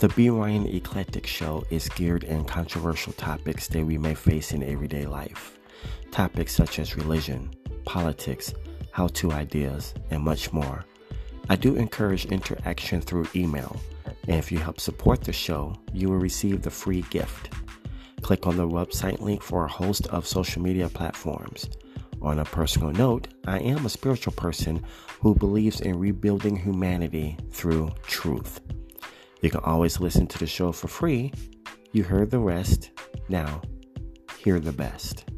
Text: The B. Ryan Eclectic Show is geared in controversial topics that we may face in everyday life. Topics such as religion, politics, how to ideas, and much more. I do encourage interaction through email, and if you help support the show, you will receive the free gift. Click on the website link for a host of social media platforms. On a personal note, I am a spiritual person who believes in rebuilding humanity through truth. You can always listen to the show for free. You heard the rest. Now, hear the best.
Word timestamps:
The 0.00 0.08
B. 0.08 0.30
Ryan 0.30 0.66
Eclectic 0.66 1.26
Show 1.26 1.62
is 1.68 1.90
geared 1.90 2.24
in 2.24 2.46
controversial 2.46 3.12
topics 3.12 3.68
that 3.68 3.84
we 3.84 3.98
may 3.98 4.14
face 4.14 4.52
in 4.52 4.62
everyday 4.62 5.04
life. 5.04 5.58
Topics 6.10 6.54
such 6.54 6.78
as 6.78 6.96
religion, 6.96 7.50
politics, 7.84 8.54
how 8.92 9.08
to 9.08 9.30
ideas, 9.30 9.92
and 10.10 10.22
much 10.22 10.54
more. 10.54 10.86
I 11.50 11.56
do 11.56 11.76
encourage 11.76 12.24
interaction 12.24 13.02
through 13.02 13.28
email, 13.36 13.78
and 14.26 14.36
if 14.36 14.50
you 14.50 14.56
help 14.56 14.80
support 14.80 15.20
the 15.20 15.34
show, 15.34 15.76
you 15.92 16.08
will 16.08 16.16
receive 16.16 16.62
the 16.62 16.70
free 16.70 17.02
gift. 17.10 17.52
Click 18.22 18.46
on 18.46 18.56
the 18.56 18.66
website 18.66 19.20
link 19.20 19.42
for 19.42 19.66
a 19.66 19.70
host 19.70 20.06
of 20.06 20.26
social 20.26 20.62
media 20.62 20.88
platforms. 20.88 21.68
On 22.22 22.38
a 22.38 22.44
personal 22.46 22.92
note, 22.92 23.28
I 23.46 23.58
am 23.58 23.84
a 23.84 23.90
spiritual 23.90 24.32
person 24.32 24.82
who 25.20 25.34
believes 25.34 25.82
in 25.82 25.98
rebuilding 25.98 26.56
humanity 26.56 27.36
through 27.50 27.92
truth. 28.06 28.62
You 29.42 29.50
can 29.50 29.60
always 29.60 30.00
listen 30.00 30.26
to 30.26 30.38
the 30.38 30.46
show 30.46 30.72
for 30.72 30.88
free. 30.88 31.32
You 31.92 32.04
heard 32.04 32.30
the 32.30 32.38
rest. 32.38 32.90
Now, 33.28 33.62
hear 34.38 34.60
the 34.60 34.72
best. 34.72 35.29